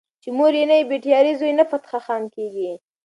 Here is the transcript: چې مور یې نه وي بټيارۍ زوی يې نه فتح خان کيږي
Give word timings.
چې 0.21 0.29
مور 0.37 0.53
یې 0.59 0.65
نه 0.69 0.75
وي 0.77 0.85
بټيارۍ 0.89 1.33
زوی 1.39 1.49
يې 1.51 1.57
نه 1.59 1.65
فتح 1.71 1.91
خان 2.05 2.23
کيږي 2.35 2.71